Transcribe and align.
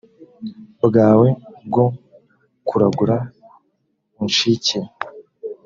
bwawe 0.87 1.27
bwo 1.67 1.85
kuragura 2.67 3.17
unshikire 4.21 4.87